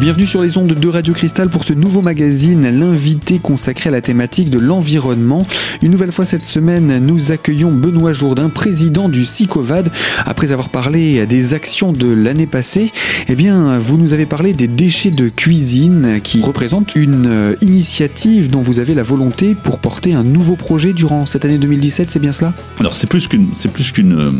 [0.00, 4.00] Bienvenue sur les ondes de Radio Cristal pour ce nouveau magazine, l'invité consacré à la
[4.00, 5.44] thématique de l'environnement.
[5.82, 9.90] Une nouvelle fois cette semaine, nous accueillons Benoît Jourdain, président du SICOVAD.
[10.24, 12.92] Après avoir parlé des actions de l'année passée,
[13.26, 18.50] eh bien, vous nous avez parlé des déchets de cuisine qui représentent une euh, initiative
[18.50, 22.20] dont vous avez la volonté pour porter un nouveau projet durant cette année 2017, c'est
[22.20, 22.54] bien cela?
[22.78, 24.32] Alors, c'est plus qu'une, c'est plus qu'une, euh,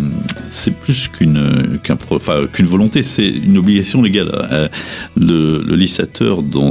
[1.12, 4.30] qu'une, qu'un, enfin, qu'une volonté, c'est une obligation légale.
[4.52, 4.68] Euh,
[5.16, 6.70] le, législateur dans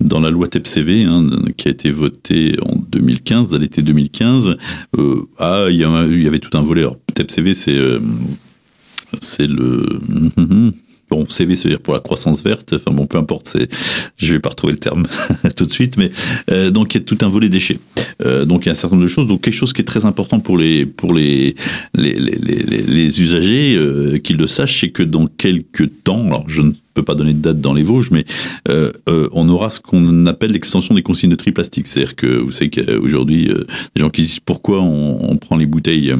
[0.00, 1.26] dans la loi TEPCV, hein,
[1.56, 4.56] qui a été votée en 2015, à l'été 2015,
[4.98, 6.86] euh, ah, il y, avait tout un volet.
[7.14, 8.00] TEPCV, c'est euh,
[9.20, 10.00] c'est le
[11.10, 12.74] bon CV, c'est-à-dire pour la croissance verte.
[12.74, 13.68] Enfin bon, peu importe, c'est
[14.16, 15.06] je vais pas retrouver le terme
[15.56, 16.10] tout de suite, mais
[16.50, 17.78] euh, donc il y a tout un volet déchets.
[18.24, 19.26] Euh, donc il y a un certain nombre de choses.
[19.26, 21.54] Donc quelque chose qui est très important pour les pour les
[21.94, 26.44] les les, les, les- usagers euh, qu'ils le sachent, c'est que dans quelques temps, alors
[26.48, 28.24] je ne peux pas donner de date dans les Vosges, mais
[28.68, 28.90] euh,
[29.32, 31.86] on aura ce qu'on appelle l'extension des consignes de tri plastique.
[31.86, 33.64] C'est-à-dire que vous savez qu'aujourd'hui, euh,
[33.94, 36.14] des gens qui disent pourquoi on prend les bouteilles.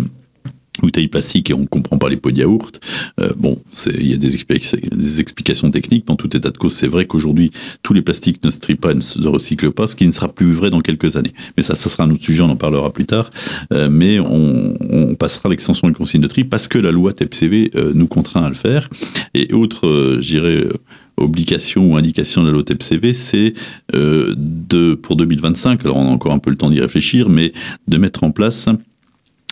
[0.81, 2.81] Bouteilles plastiques et on comprend pas les pots de yaourt.
[3.21, 6.07] Euh, bon, il y a des, des explications techniques.
[6.07, 7.51] Dans tout état de cause, c'est vrai qu'aujourd'hui,
[7.83, 10.13] tous les plastiques ne se trient pas et ne se recyclent pas, ce qui ne
[10.13, 11.35] sera plus vrai dans quelques années.
[11.57, 13.31] Mais ça, ça sera un autre sujet, on en parlera plus tard.
[13.73, 17.73] Euh, mais on, on passera l'extension des consignes de tri parce que la loi TEPCV
[17.75, 18.89] euh, nous contraint à le faire.
[19.35, 20.73] Et autre, euh, je dirais, euh,
[21.17, 23.55] obligation ou indication de la loi TEPCV, c'est
[23.95, 27.53] euh, de, pour 2025, alors on a encore un peu le temps d'y réfléchir, mais
[27.89, 28.69] de mettre en place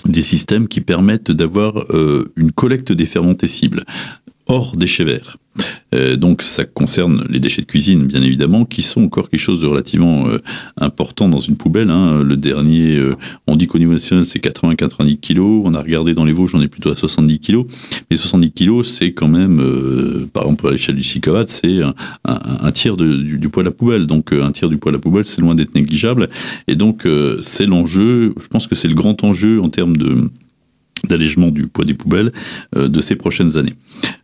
[0.04, 3.84] des systèmes qui permettent d'avoir euh, une collecte des fermentés cibles
[4.48, 5.36] hors déchets verts.
[5.94, 9.60] Euh, donc ça concerne les déchets de cuisine, bien évidemment, qui sont encore quelque chose
[9.60, 10.38] de relativement euh,
[10.76, 11.90] important dans une poubelle.
[11.90, 12.22] hein.
[12.22, 13.16] Le dernier, euh,
[13.48, 15.62] on dit qu'au niveau national, c'est 80-90 kilos.
[15.64, 17.66] On a regardé dans les Vosges, on est plutôt à 70 kilos.
[18.10, 21.94] Mais 70 kilos, c'est quand même, euh, par exemple, à l'échelle du CICOVAT, c'est un,
[22.24, 24.06] un- un tiers du, du poids de la poubelle.
[24.06, 26.28] Donc euh, un tiers du poids de la poubelle, c'est loin d'être négligeable.
[26.68, 30.28] Et donc euh, c'est l'enjeu, je pense que c'est le grand enjeu en termes de
[31.04, 32.32] d'allègement du poids des poubelles
[32.76, 33.74] euh, de ces prochaines années.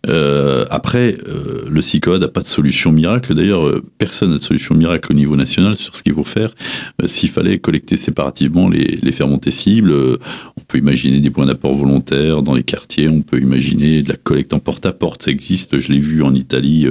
[0.06, 3.34] Euh, après, euh, le CICOD n'a pas de solution miracle.
[3.34, 6.54] D'ailleurs, euh, personne n'a de solution miracle au niveau national sur ce qu'il faut faire.
[7.02, 10.18] Euh, S'il fallait collecter séparativement les, les fermentés cibles, euh,
[10.56, 14.16] on peut imaginer des points d'apport volontaires dans les quartiers, on peut imaginer de la
[14.16, 15.22] collecte en porte-à-porte.
[15.22, 16.86] Ça existe, je l'ai vu en Italie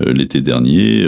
[0.00, 1.06] l'été dernier.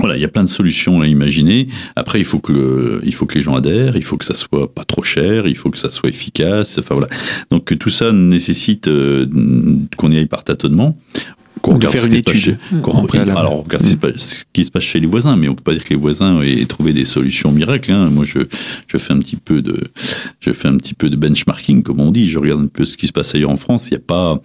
[0.00, 1.68] Voilà, il y a plein de solutions à imaginer.
[1.96, 4.72] Après, il faut que il faut que les gens adhèrent, il faut que ça soit
[4.72, 6.78] pas trop cher, il faut que ça soit efficace.
[6.78, 7.08] Enfin voilà.
[7.50, 9.26] Donc tout ça nécessite euh,
[9.96, 10.96] qu'on y aille par tâtonnement.
[11.74, 12.58] De faire une qui se passe étude
[13.38, 13.96] alors on regarde ce
[14.52, 16.64] qui se passe- chez les voisins, mais on peut pas dire que les voisins aient
[16.66, 17.90] trouvé des solutions miracles.
[17.92, 18.10] hein.
[18.10, 18.40] Moi, je,
[18.86, 19.76] je fais un petit peu de,
[20.40, 22.28] je fais un petit peu de benchmarking, comme on dit.
[22.28, 23.88] Je regarde un peu ce qui se passe ailleurs en France.
[23.90, 24.40] Il n'y a pas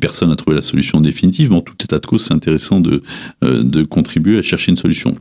[0.00, 3.02] personne n'a trouvé la solution définitive, mais en tout état de cause, c'est intéressant de,
[3.44, 5.16] euh, de contribuer à chercher une solution.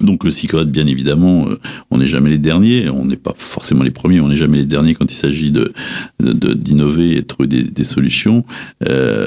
[0.00, 1.60] Donc le CICOD, bien évidemment, euh,
[1.90, 4.66] on n'est jamais les derniers, on n'est pas forcément les premiers, on n'est jamais les
[4.66, 5.72] derniers quand il s'agit de
[6.20, 8.44] d'innover et de trouver des, solutions.
[8.88, 9.26] Euh,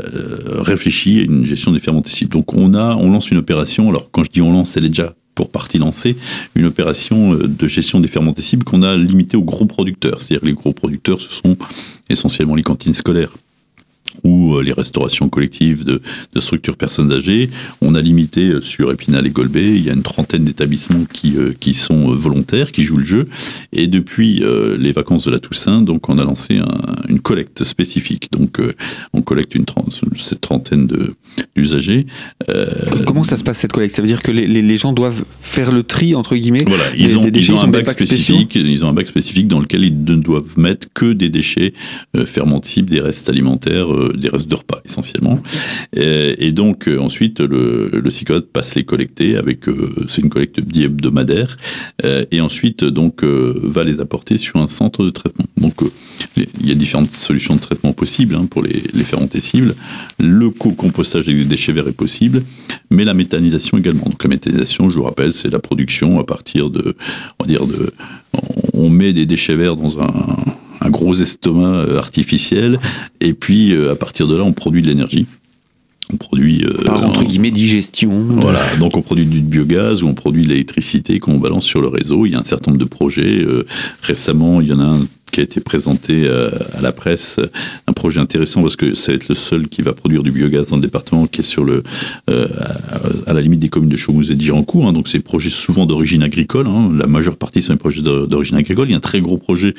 [0.61, 2.31] réfléchit à une gestion des fermentés cibles.
[2.31, 3.89] Donc on a, on lance une opération.
[3.89, 6.15] Alors quand je dis on lance, elle est déjà pour partie lancée,
[6.55, 10.21] une opération euh, de gestion des fermentés cibles qu'on a limitée aux gros producteurs.
[10.21, 11.57] C'est-à-dire les gros producteurs, ce sont
[12.09, 13.31] essentiellement les cantines scolaires
[14.23, 16.01] ou euh, les restaurations collectives de,
[16.33, 17.49] de structures personnes âgées.
[17.81, 21.37] On a limité euh, sur Épinal et Golbet, il y a une trentaine d'établissements qui,
[21.37, 23.27] euh, qui sont volontaires, qui jouent le jeu.
[23.73, 24.41] Et depuis
[24.79, 26.67] les vacances de la Toussaint, donc on a lancé un-
[27.09, 28.29] une collecte spécifique.
[28.31, 28.59] Donc
[29.13, 29.65] on collecte une
[30.17, 30.87] cette trentaine
[31.55, 32.05] d'usagers.
[32.49, 32.65] Euh,
[33.05, 33.95] Comment ça se passe cette collecte?
[33.95, 36.83] Ça veut dire que les, les- les gens doivent faire le tri, entre guillemets Voilà,
[36.91, 38.55] Des- ils ont, des déchets ils ont un des bac spécifique.
[38.55, 41.73] Ils ont un bac spécifique dans lequel ils ne doivent mettre que des déchets
[42.15, 45.41] euh, fermentibles, des restes alimentaires, euh, des restes de repas essentiellement.
[45.95, 50.59] Et, et donc euh, ensuite, le, le passe les collecter avec, euh, c'est une collecte
[50.61, 51.57] bi-hebdomadaire,
[52.03, 55.45] euh, et ensuite donc euh, va les apporter sur un centre de traitement.
[55.57, 55.91] Donc euh,
[56.37, 59.75] il y a différentes solutions de traitement possibles hein, pour les, les fermentés cibles.
[60.19, 62.43] Le co-compostage des déchets verts est possible,
[62.89, 64.05] mais la méthanisation également.
[64.05, 66.95] Donc la méthanisation, je vous rappelle, c'est la production à partir de,
[67.39, 67.93] on va dire de,
[68.73, 70.13] on met des déchets verts dans un,
[70.85, 72.79] un gros estomac euh, artificiel,
[73.21, 75.25] et puis euh, à partir de là, on produit de l'énergie.
[76.13, 78.25] On produit euh, Par entre en- guillemets digestion.
[78.27, 81.87] voilà, donc on produit du biogaz ou on produit de l'électricité qu'on balance sur le
[81.87, 82.27] réseau.
[82.27, 83.41] Il y a un certain nombre de projets.
[83.43, 83.65] Euh,
[84.03, 87.41] récemment, il y en a un qui a été présenté euh, à la presse,
[87.87, 90.69] un projet intéressant parce que ça va être le seul qui va produire du biogaz
[90.69, 91.83] dans le département, qui est sur le
[92.29, 92.47] euh,
[93.27, 94.87] à, la limite des communes de Chaumouze et de Girancourt.
[94.87, 94.93] hein.
[94.93, 96.67] donc c'est des projets souvent d'origine agricole.
[96.67, 96.89] hein.
[96.97, 98.87] la majeure partie sont des projets d'o- d'origine agricole.
[98.87, 99.75] Il y a un très gros projet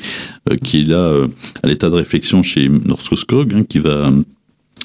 [0.47, 1.27] euh, qui est là euh,
[1.63, 4.11] à l'état de réflexion chez Norskog, hein, qui va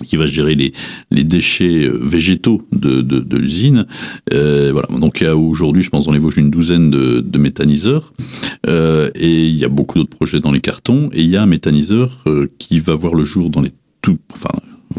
[0.03, 0.73] qui va gérer les,
[1.11, 3.87] les déchets euh, végétaux de, de, de l'usine.
[4.33, 4.89] Euh, voilà.
[4.99, 8.13] Donc aujourd'hui, je pense, les Vosges, une douzaine de, de méthaniseurs.
[8.67, 11.11] Euh, et il y a beaucoup d'autres projets dans les cartons.
[11.13, 13.73] Et il y a un méthaniseur euh, qui va voir le jour dans les
[14.03, 14.51] tout, enfin,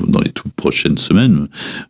[0.08, 1.48] dans les toutes prochaines semaines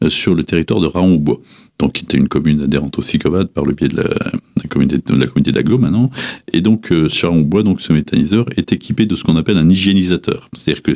[0.07, 1.39] sur le territoire de Raon-au-Bois
[1.83, 5.19] donc qui était une commune adhérente au SICOVAD par le biais de la, communauté de
[5.19, 6.09] la d'Aglo maintenant.
[6.53, 9.69] Et donc euh, sur Raon-au-Bois, donc ce méthaniseur est équipé de ce qu'on appelle un
[9.69, 10.49] hygiénisateur.
[10.53, 10.91] C'est-à-dire que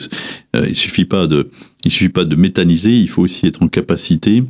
[0.56, 1.50] euh, il suffit pas de
[1.84, 4.44] il suffit pas de méthaniser, il faut aussi être en capacité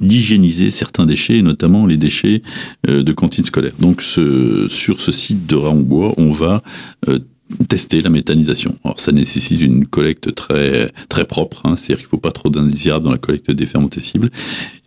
[0.00, 2.42] d'hygiéniser certains déchets, et notamment les déchets
[2.88, 3.74] euh, de cantine scolaire.
[3.78, 6.62] Donc sur ce site de Raon-Bois, on va
[7.08, 7.20] euh,
[7.68, 8.76] tester la méthanisation.
[8.84, 12.48] Alors ça nécessite une collecte très très propre, hein, c'est-à-dire qu'il ne faut pas trop
[12.50, 14.30] d'indésirables dans la collecte des fermentescibles.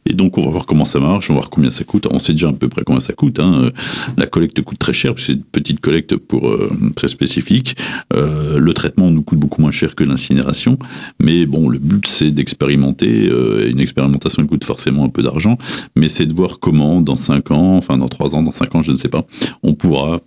[0.07, 2.07] Et donc on va voir comment ça marche, on va voir combien ça coûte.
[2.12, 3.40] On sait déjà à peu près combien ça coûte.
[3.40, 3.72] Hein.
[4.18, 7.75] La collecte coûte très cher, c'est une petite collecte pour euh, très spécifique.
[8.13, 10.78] Euh, le traitement nous coûte beaucoup moins cher que l'incinération,
[11.19, 13.28] mais bon, le but c'est d'expérimenter.
[13.28, 15.57] Euh, une expérimentation coûte forcément un peu d'argent,
[15.96, 18.81] mais c'est de voir comment dans 5 ans, enfin dans 3 ans, dans 5 ans,
[18.84, 19.25] je ne sais pas,
[19.63, 20.19] on pourra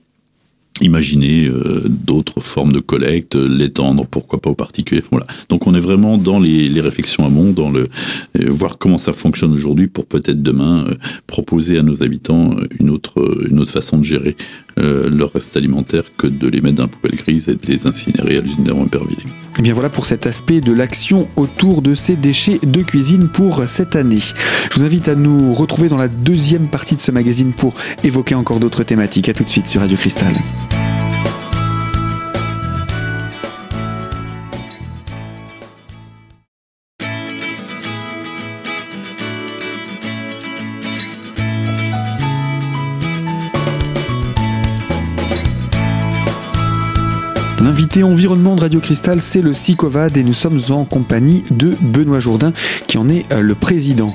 [0.80, 5.02] imaginer euh, d'autres formes de collecte, l'étendre, pourquoi pas aux particuliers.
[5.10, 5.26] Voilà.
[5.48, 7.88] Donc on est vraiment dans les, les réflexions amont, dans le
[8.38, 10.94] euh, voir comment ça fonctionne aujourd'hui pour peut-être demain euh,
[11.26, 14.36] proposer à nos habitants une autre une autre façon de gérer
[14.78, 17.86] euh, leur reste alimentaire que de les mettre dans la poubelle grise et de les
[17.86, 19.47] incinérer à l'usine d'Hermann-Perville.
[19.58, 23.64] Et bien voilà pour cet aspect de l'action autour de ces déchets de cuisine pour
[23.66, 24.20] cette année.
[24.20, 27.74] Je vous invite à nous retrouver dans la deuxième partie de ce magazine pour
[28.04, 29.28] évoquer encore d'autres thématiques.
[29.28, 30.34] À tout de suite sur Radio Cristal.
[47.60, 52.20] L'invité environnement de Radio Cristal, c'est le SICOVAD et nous sommes en compagnie de Benoît
[52.20, 52.52] Jourdain
[52.86, 54.14] qui en est euh, le président.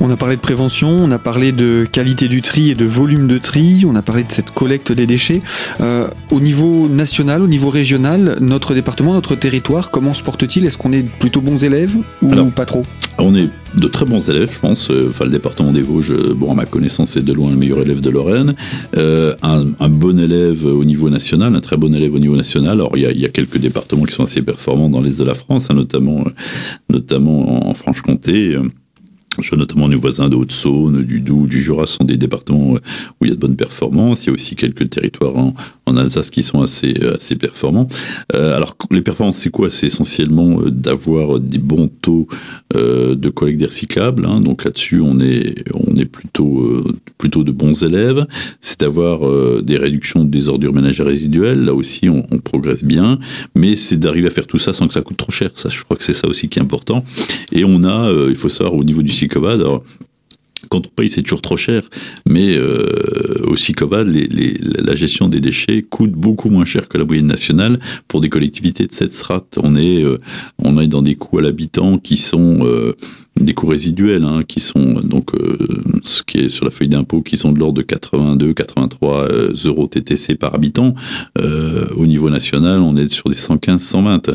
[0.00, 3.26] On a parlé de prévention, on a parlé de qualité du tri et de volume
[3.26, 5.42] de tri, on a parlé de cette collecte des déchets.
[5.80, 10.64] Euh, au niveau national, au niveau régional, notre département, notre territoire, comment se porte-t-il?
[10.66, 12.84] Est-ce qu'on est plutôt bons élèves ou Alors, pas trop?
[13.18, 14.88] On est de très bons élèves, je pense.
[14.92, 17.56] Euh, Enfin, le département des Vosges, euh, bon, à ma connaissance, c'est de loin le
[17.56, 18.54] meilleur élève de Lorraine.
[18.96, 22.74] Euh, un, un bon élève au niveau national, un très bon élève au niveau national.
[22.74, 25.18] Alors, il y a, il y a quelques départements qui sont assez performants dans l'est
[25.18, 26.22] de la France, hein, notamment,
[26.88, 28.56] notamment en Franche-Comté.
[29.40, 32.80] Je vois notamment nos voisins de Haute-Saône, du Doubs, du Jura sont des départements euh,
[33.20, 34.24] où il y a de bonnes performances.
[34.24, 35.54] Il y a aussi quelques territoires en,
[35.88, 37.88] en Alsace qui sont assez, euh, assez performants.
[38.34, 39.70] Euh, alors, les performances, c'est quoi?
[39.70, 42.28] C'est essentiellement euh, d'avoir des bons taux
[42.74, 44.26] de collecte des recyclables.
[44.26, 44.40] hein.
[44.40, 46.84] Donc là-dessus, on est, on est plutôt,
[47.16, 48.26] plutôt de bons élèves.
[48.60, 49.20] C'est d'avoir
[49.62, 51.64] des réductions des ordures ménagères résiduelles.
[51.64, 53.18] Là aussi, on, progresse bien.
[53.54, 55.50] Mais c'est d'arriver à faire tout ça sans que ça coûte trop cher.
[55.54, 57.04] Ça, je crois que c'est ça aussi qui est important.
[57.52, 59.12] Et on a, il faut savoir, au niveau du
[59.46, 59.82] alors,
[60.68, 61.82] quand on paye, c'est toujours trop cher,
[62.26, 66.98] mais euh, au SICOVAD, les, les, la gestion des déchets coûte beaucoup moins cher que
[66.98, 69.58] la moyenne nationale pour des collectivités de cette strate.
[69.62, 70.18] On est, euh,
[70.58, 72.94] on est dans des coûts à l'habitant qui sont euh,
[73.40, 75.56] des coûts résiduels, hein, qui sont donc euh,
[76.02, 79.52] ce qui est sur la feuille d'impôt, qui sont de l'ordre de 82, 83 euh,
[79.64, 80.94] euros TTC par habitant.
[81.96, 84.30] Au niveau national, on est sur des 115, 120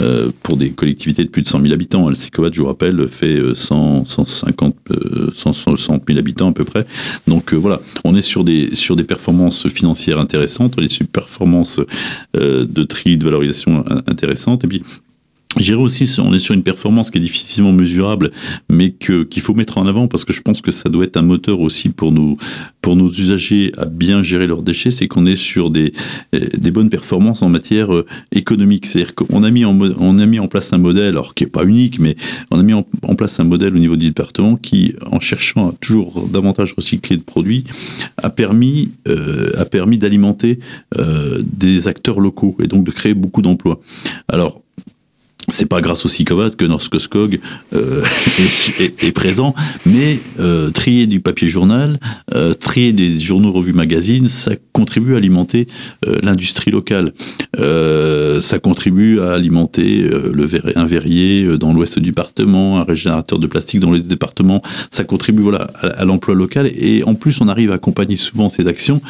[0.00, 2.08] euh, pour des collectivités de plus de 100 000 habitants.
[2.08, 4.76] Le SICOVAD, je vous rappelle, fait euh, 100, 150,
[5.16, 6.86] euh, 160 000 habitants à peu près.
[7.26, 11.80] Donc euh, voilà, on est sur des sur des performances financières intéressantes, des performances
[12.36, 14.64] euh, de tri, de valorisation in- intéressantes.
[14.64, 14.82] Et puis
[15.58, 18.30] je dirais aussi, on est sur une performance qui est difficilement mesurable,
[18.68, 21.16] mais que qu'il faut mettre en avant parce que je pense que ça doit être
[21.16, 22.36] un moteur aussi pour nos
[22.82, 25.92] pour nos usagers à bien gérer leurs déchets, c'est qu'on est sur des
[26.34, 28.86] euh, des bonnes performances en matière euh, économique.
[28.86, 31.64] C'est-à-dire qu'on a mis en a mis en place un modèle, alors qui est pas
[31.64, 32.16] unique, mais
[32.50, 35.70] on a mis en, en place un modèle au niveau du département qui, en cherchant
[35.70, 37.64] à toujours davantage recycler de produits,
[38.18, 40.58] a permis euh, permis d'alimenter
[40.98, 43.78] euh, des acteurs locaux et donc de créer beaucoup d'emplois.
[44.28, 44.62] Alors
[45.48, 47.40] c'est pas grâce au SICOVAD que Norske Skog
[47.74, 48.02] euh,
[48.38, 51.98] est, est- est présent, mais euh, trier du papier journal,
[52.34, 55.66] euh, trier des journaux, revues, magazines, ça contribue à alimenter
[56.06, 57.12] euh, l'industrie locale.
[57.58, 63.38] Euh, ça contribue à alimenter euh, le un verrier dans l'ouest du département, un régénérateur
[63.38, 64.62] de plastique dans l'est du département.
[64.90, 68.66] Ça contribue voilà à, l'emploi local et en plus on arrive à accompagner souvent ces
[68.66, 69.00] actions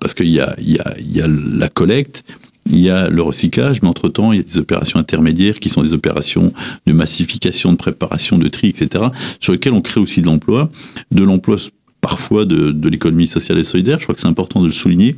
[0.00, 2.24] parce qu'il y a, y, a, y a la collecte,
[2.66, 5.82] il y a le recyclage, mais entre-temps, il y a des opérations intermédiaires qui sont
[5.82, 6.52] des opérations
[6.86, 9.06] de massification, de préparation, de tri, etc.,
[9.40, 10.70] sur lesquelles on crée aussi de l'emploi,
[11.10, 11.56] de l'emploi
[12.00, 15.16] parfois de, l'économie sociale et solidaire, je crois que c'est important de le souligner,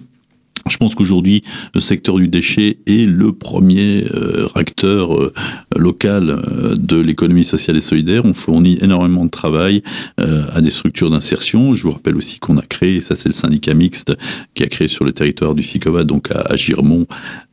[0.71, 1.43] Je pense qu'aujourd'hui,
[1.75, 5.33] le secteur du déchet est le premier euh, acteur euh,
[5.77, 8.25] local euh, de l'économie sociale et solidaire.
[8.25, 9.83] On fournit énormément de travail
[10.17, 11.73] à des structures d'insertion.
[11.75, 14.13] Je vous rappelle aussi qu'on a créé, ça c'est le syndicat mixte
[14.55, 17.07] qui a créé sur le territoire du SICOVA, donc à, à Girmont,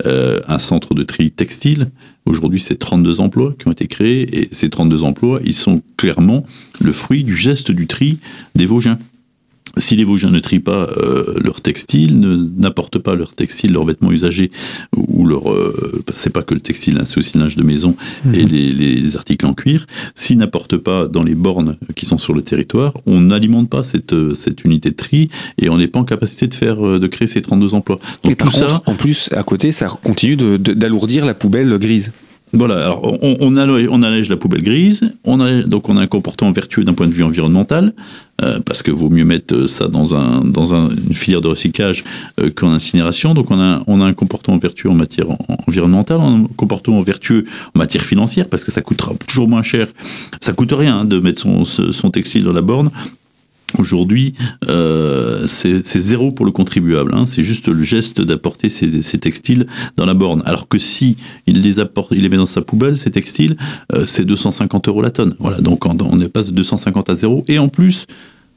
[0.06, 1.88] un centre de tri textile.
[2.25, 6.46] Aujourd'hui, c'est 32 emplois qui ont été créés et ces 32 emplois, ils sont clairement
[6.80, 8.20] le fruit du geste du tri
[8.56, 9.00] des Vosgiens
[9.77, 12.20] si les Vosgiens ne trient pas euh, leur textile,
[12.58, 14.51] n'apportent pas leur textile, leurs vêtements usagés,
[14.96, 17.96] ou leur, euh, c'est pas que le textile, hein, c'est aussi le linge de maison
[18.34, 18.50] et mhm.
[18.50, 22.94] les, articles en cuir, s'ils n'apportent pas dans les bornes qui sont sur le territoire,
[23.06, 26.53] on n'alimente pas cette, cette unité de tri et on n'est pas en capacité de
[26.53, 28.00] faire, euh, de créer ces 32 emplois.
[28.24, 32.12] Donc tout ça, en plus, à côté, ça continue d'alourdir la poubelle grise.
[32.53, 36.84] Voilà, alors on, allège, la poubelle grise, on a, donc on a un comportement vertueux
[36.84, 37.93] d'un point de vue environnemental,
[38.41, 42.03] euh, parce que vaut mieux mettre ça dans, un, dans un, une filière de recyclage
[42.41, 43.34] euh, qu'en incinération.
[43.34, 45.27] Donc on a, on a un comportement vertueux en matière
[45.65, 49.88] environnementale, un comportement vertueux en matière financière, parce que ça coûtera toujours moins cher.
[50.41, 52.89] Ça coûte rien hein, de mettre son textile dans la borne.
[53.77, 54.33] Aujourd'hui,
[54.69, 57.13] euh, c'est zéro pour le contribuable.
[57.13, 57.25] Hein.
[57.25, 60.41] C'est juste le geste d'apporter ces, textiles dans la borne.
[60.45, 63.57] Alors que si il les apporte, il met dans sa poubelle, ces textiles,
[63.93, 65.35] euh, c'est 250 euros la tonne.
[65.39, 67.43] Voilà, donc on, on passe de 250 à zéro.
[67.47, 68.07] Et en plus,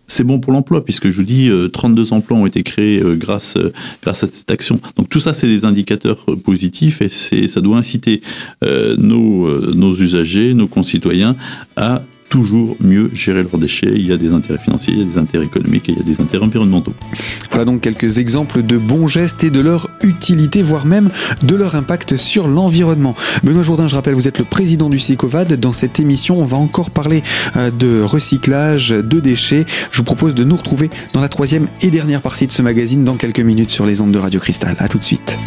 [0.06, 3.14] c'est bon pour l'emploi, puisque je vous dis, 32 euh, emplois ont été créés euh,
[3.14, 3.56] grâce,
[4.02, 4.80] grâce à cette action.
[4.96, 8.20] Donc tout ça, c'est des indicateurs positifs et ça doit inciter
[8.62, 11.36] nos usagers, nos concitoyens
[11.76, 12.02] à
[12.34, 13.92] toujours mieux gérer leurs déchets.
[13.94, 16.00] Il y a des intérêts financiers, il y a des intérêts économiques et il y
[16.00, 16.92] a des intérêts environnementaux.
[17.50, 21.10] Voilà donc quelques exemples de bons gestes et de leur utilité, voire même
[21.44, 23.14] de leur impact sur l'environnement.
[23.44, 25.60] Benoît Jourdain, je rappelle, vous êtes le président du SICOVAD.
[25.60, 27.22] Dans cette émission, on va encore parler
[27.56, 29.64] euh, de recyclage, de déchets.
[29.92, 33.04] Je vous propose de nous retrouver dans la troisième et dernière partie de ce magazine
[33.04, 34.74] dans quelques minutes sur les ondes de Radio Cristal.
[34.80, 35.38] A tout de suite.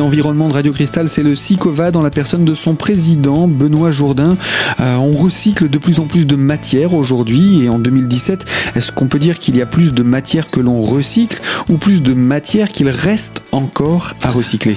[0.00, 4.36] Environnement de Radio Cristal, c'est le SICOVA dans la personne de son président, Benoît Jourdain.
[4.80, 9.06] Euh, on recycle de plus en plus de matière aujourd'hui et en 2017, est-ce qu'on
[9.06, 12.72] peut dire qu'il y a plus de matière que l'on recycle ou plus de matière
[12.72, 14.76] qu'il reste encore à recycler?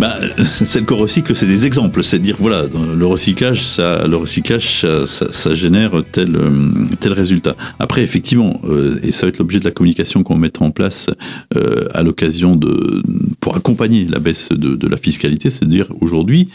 [0.00, 0.16] Bah,
[0.64, 2.02] celle qu'on recycle, c'est des exemples.
[2.02, 2.64] C'est dire, voilà,
[2.96, 7.54] le recyclage, ça, le recyclage, ça, génère tel, euh, tel résultat.
[7.78, 11.10] Après, effectivement, euh, et ça va être l'objet de la communication qu'on mettra en place
[11.54, 13.02] euh, à l'occasion de,
[13.40, 16.48] pour accompagner la baisse de, la fiscalité, c'est à dire aujourd'hui,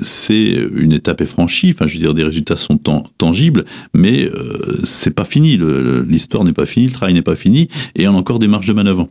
[0.00, 1.72] c'est une étape est franchie.
[1.74, 2.78] Enfin, je veux dire, des résultats sont
[3.18, 4.30] tangibles, mais
[4.84, 5.58] c'est pas fini.
[6.08, 8.68] L'histoire n'est pas finie, le travail n'est pas fini, et on a encore des marges
[8.68, 9.08] de manœuvre.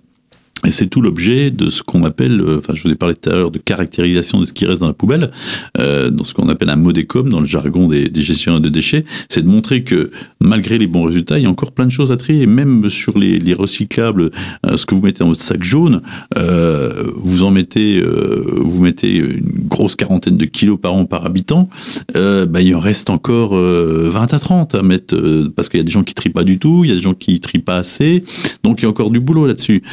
[0.66, 3.30] Et c'est tout l'objet de ce qu'on appelle, euh, enfin je vous ai parlé tout
[3.30, 5.32] à l'heure de caractérisation de ce qui reste dans la poubelle,
[5.78, 9.42] euh, dans ce qu'on appelle un modécom dans le jargon des, gestionnaires de déchets, c'est
[9.42, 12.18] de montrer que malgré les bons résultats, il y a encore plein de choses à
[12.18, 14.32] trier, même sur les, les recyclables,
[14.66, 16.02] euh, ce que vous mettez dans votre sac jaune,
[16.38, 21.26] euh, vous en mettez, euh, vous mettez une grosse quarantaine de kilos par an par
[21.26, 21.70] habitant,
[22.14, 25.16] bah, il en reste encore 20 à 30 à mettre,
[25.56, 27.02] parce qu'il y a des gens qui trient pas du tout, il y a des
[27.02, 28.24] gens qui trient pas assez,
[28.64, 29.84] donc il y a encore du boulot là-dessus.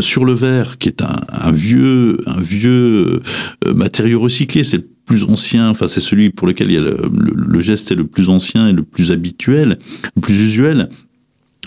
[0.00, 3.20] Sur le verre, qui est un, vieux, vieux
[3.64, 6.80] euh, matériau recyclé, c'est le plus ancien, enfin c'est celui pour lequel il y a
[6.80, 9.78] le, geste est le plus ancien et le plus habituel,
[10.14, 10.88] le plus usuel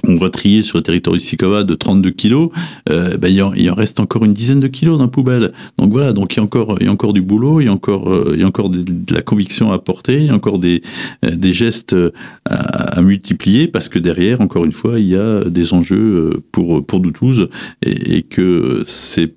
[0.08, 2.50] on va trier sur le territoire du Sikova de 32 kilos,
[2.90, 5.54] euh, ben, il, en, reste encore une dizaine de kilos dans la poubelle.
[5.78, 7.70] Donc voilà, donc il y a encore, il y a encore du boulot, il y
[7.70, 8.84] a encore, euh, il y a encore de,
[9.14, 10.82] la conviction à porter, il y a encore des,
[11.26, 11.96] euh, gestes
[12.46, 17.00] à, multiplier parce que derrière, encore une fois, il y a des enjeux pour, pour
[17.00, 17.12] nous
[17.86, 19.34] et, que c'est,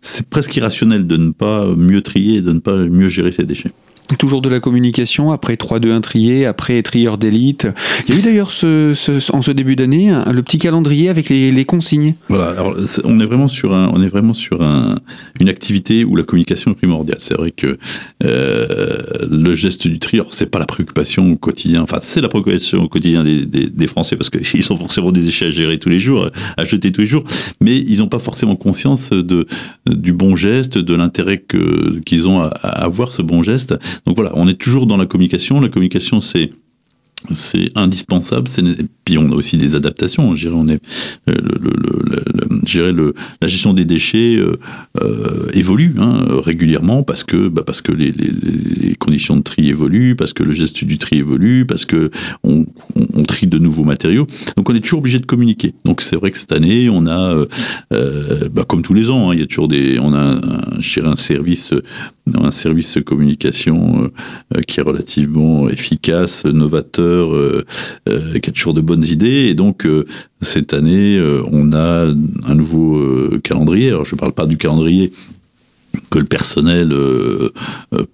[0.00, 3.70] c'est presque irrationnel de ne pas mieux trier, de ne pas mieux gérer ces déchets.
[4.18, 7.68] Toujours de la communication, après 3-2-1 trié, après trieur d'élite.
[8.06, 12.14] Il y a eu d'ailleurs en ce début d'année le petit calendrier avec les, consignes.
[12.28, 12.56] Voilà,
[13.04, 14.96] on est vraiment sur, un, on est vraiment sur un,
[15.40, 17.18] une activité où la communication est primordiale.
[17.20, 17.78] C'est vrai que
[18.24, 18.96] euh,
[19.30, 22.88] le geste du tri, c'est pas la préoccupation au quotidien, enfin c'est la préoccupation au
[22.88, 26.30] quotidien des, des, Français parce qu'ils ont forcément des déchets à gérer tous les jours,
[26.56, 27.24] à jeter tous les jours,
[27.60, 29.46] mais ils n'ont pas forcément conscience de,
[29.86, 31.44] du bon geste, de l'intérêt
[32.04, 33.74] qu'ils ont à, à avoir ce bon geste.
[34.06, 35.60] Donc voilà, on est toujours dans la communication.
[35.60, 36.50] La communication, c'est
[37.30, 38.48] c'est indispensable.
[39.04, 40.30] Puis on a aussi des adaptations.
[40.30, 40.80] On est,
[41.28, 42.21] euh,
[42.64, 44.38] la gestion des déchets
[45.52, 50.32] évolue hein, régulièrement parce que, bah, parce que les, les, conditions de tri évoluent, parce
[50.32, 52.10] que le geste du tri évolue, parce que
[52.44, 52.66] on,
[53.14, 54.26] on, trie de nouveaux matériaux.
[54.56, 55.74] Donc on est toujours obligé de communiquer.
[55.84, 57.44] Donc c'est vrai que cette année, on a,
[57.90, 60.40] bah, comme tous les ans, hein, il y a toujours des, on a un,
[61.04, 61.74] un service,
[62.34, 64.10] un service communication
[64.66, 67.64] qui est relativement efficace, novateur, euh,
[68.08, 69.48] euh, qui a toujours de bonnes idées.
[69.48, 70.06] Et donc, euh,
[70.42, 71.18] cette année,
[71.50, 72.12] on a
[72.46, 73.88] un nouveau calendrier.
[73.88, 75.12] Alors, je ne parle pas du calendrier
[76.10, 76.88] que le personnel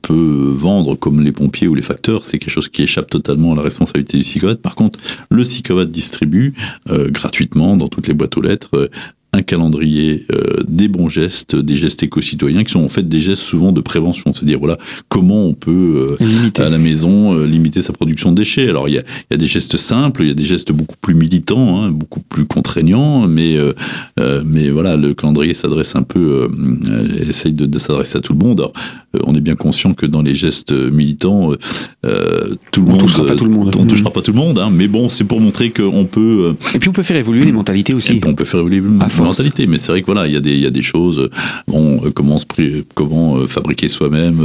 [0.02, 3.56] peut vendre comme les pompiers ou les facteurs, c'est quelque chose qui échappe totalement à
[3.56, 4.58] la responsabilité du SICOVAD.
[4.58, 4.98] Par contre,
[5.30, 6.54] le SICOVAD distribue
[6.88, 8.90] gratuitement dans toutes les boîtes aux lettres
[9.34, 13.42] un calendrier euh, des bons gestes, des gestes éco-citoyens qui sont en fait des gestes
[13.42, 14.78] souvent de prévention, c'est-à-dire voilà
[15.10, 18.68] comment on peut euh, à la maison euh, limiter sa production de déchets.
[18.70, 20.96] Alors il y a, y a, des gestes simples, il y a des gestes beaucoup
[21.00, 23.58] plus militants, hein, beaucoup plus contraignants, mais
[24.44, 26.48] mais voilà le calendrier s'adresse un peu,
[27.28, 28.60] essaye de, de s'adresser à tout le monde.
[28.60, 28.72] Alors,
[29.24, 31.58] on est bien conscient que dans les gestes militants, tout
[32.02, 34.70] le on monde, touchera pas tout le monde, on touchera pas tout le monde, hein,
[34.72, 36.56] mais bon c'est pour montrer qu'on peut.
[36.74, 38.20] Et puis on peut faire évoluer les mentalités aussi.
[38.26, 38.80] on peut faire évoluer
[39.24, 39.66] mentalité.
[39.66, 41.28] Mais c'est vrai que voilà, il y a des, il y a des choses.
[41.66, 42.36] Bon, euh, comment,
[42.94, 44.40] comment euh, fabriquer soi-même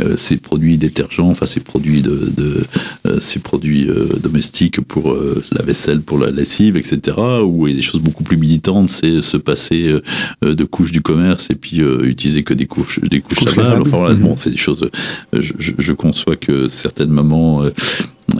[0.00, 3.88] euh, ces produits détergents, enfin ces produits de, de ces produits
[4.22, 5.16] domestiques pour
[5.52, 7.16] la vaisselle, pour la lessive, etc.
[7.44, 9.94] Où il y a des choses beaucoup plus militantes, c'est se passer
[10.42, 13.82] de couches du commerce et puis utiliser que des couches, des couches, lavables.
[13.82, 14.36] Enfin voilà, bon, mhm.
[14.38, 14.88] c'est des choses.
[15.32, 17.64] Je, je, je, conçois que certaines mamans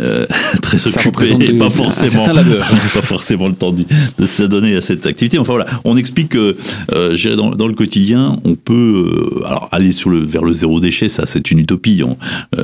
[0.00, 0.26] euh,
[0.62, 2.24] très occupé et pas forcément,
[2.94, 3.84] pas forcément le temps de,
[4.18, 5.38] de s'adonner à cette activité.
[5.38, 6.56] Enfin voilà, on explique que
[6.92, 10.80] euh, dans, dans, le quotidien, on peut euh, alors aller sur le vers le zéro
[10.80, 12.02] déchet, ça c'est une utopie.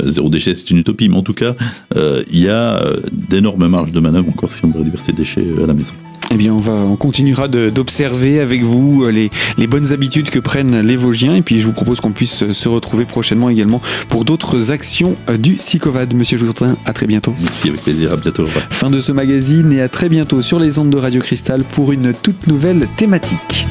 [0.04, 1.54] Zéro déchet, c'est une utopie, mais en tout cas,
[1.94, 2.80] il y a
[3.12, 5.94] d'énormes marges de manœuvre encore si on veut réduire ses déchets à la maison.
[6.32, 10.80] Eh bien, on, va, on continuera d'observer avec vous les, les, bonnes habitudes que prennent
[10.80, 11.34] les Vosgiens.
[11.34, 15.58] Et puis, je vous propose qu'on puisse se retrouver prochainement également pour d'autres actions du
[15.58, 16.14] SICOVAD.
[16.14, 17.34] Monsieur Jourdain, à très bientôt.
[17.42, 18.12] Merci, avec plaisir.
[18.12, 18.46] À bientôt.
[18.70, 21.92] Fin de ce magazine et à très bientôt sur les ondes de Radio Cristal pour
[21.92, 23.66] une toute nouvelle thématique.